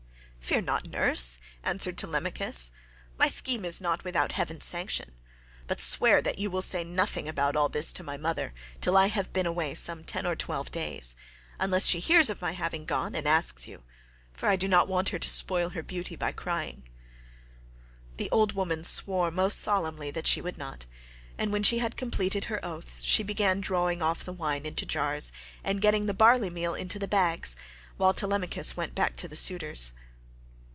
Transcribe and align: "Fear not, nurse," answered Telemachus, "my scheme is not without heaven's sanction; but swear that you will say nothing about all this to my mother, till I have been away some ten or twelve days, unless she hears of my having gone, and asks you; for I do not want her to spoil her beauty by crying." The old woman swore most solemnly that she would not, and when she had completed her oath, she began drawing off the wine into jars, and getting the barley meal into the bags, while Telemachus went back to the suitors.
"Fear 0.43 0.61
not, 0.63 0.85
nurse," 0.87 1.39
answered 1.63 1.97
Telemachus, 1.97 2.73
"my 3.17 3.29
scheme 3.29 3.63
is 3.63 3.79
not 3.79 4.03
without 4.03 4.33
heaven's 4.33 4.65
sanction; 4.65 5.13
but 5.65 5.79
swear 5.79 6.21
that 6.21 6.39
you 6.39 6.51
will 6.51 6.63
say 6.63 6.83
nothing 6.83 7.29
about 7.29 7.55
all 7.55 7.69
this 7.69 7.93
to 7.93 8.03
my 8.03 8.17
mother, 8.17 8.53
till 8.81 8.97
I 8.97 9.07
have 9.07 9.31
been 9.31 9.45
away 9.45 9.75
some 9.75 10.03
ten 10.03 10.25
or 10.25 10.35
twelve 10.35 10.69
days, 10.69 11.15
unless 11.57 11.85
she 11.85 12.01
hears 12.01 12.29
of 12.29 12.41
my 12.41 12.51
having 12.51 12.83
gone, 12.83 13.15
and 13.15 13.25
asks 13.29 13.65
you; 13.65 13.83
for 14.33 14.49
I 14.49 14.57
do 14.57 14.67
not 14.67 14.89
want 14.89 15.09
her 15.09 15.19
to 15.19 15.29
spoil 15.29 15.69
her 15.69 15.81
beauty 15.81 16.17
by 16.17 16.33
crying." 16.33 16.83
The 18.17 18.29
old 18.29 18.51
woman 18.51 18.83
swore 18.83 19.31
most 19.31 19.57
solemnly 19.57 20.11
that 20.11 20.27
she 20.27 20.41
would 20.41 20.57
not, 20.57 20.85
and 21.37 21.53
when 21.53 21.63
she 21.63 21.77
had 21.79 21.95
completed 21.95 22.45
her 22.45 22.59
oath, 22.65 22.97
she 23.01 23.23
began 23.23 23.61
drawing 23.61 24.01
off 24.01 24.25
the 24.25 24.33
wine 24.33 24.65
into 24.65 24.85
jars, 24.85 25.31
and 25.63 25.81
getting 25.81 26.07
the 26.07 26.13
barley 26.13 26.49
meal 26.49 26.73
into 26.73 26.99
the 26.99 27.07
bags, 27.07 27.55
while 27.95 28.13
Telemachus 28.13 28.75
went 28.75 28.93
back 28.93 29.15
to 29.15 29.29
the 29.29 29.37
suitors. 29.37 29.93